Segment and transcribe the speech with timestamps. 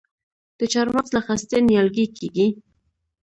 [0.59, 2.47] د چهارمغز له خستې نیالګی کیږي؟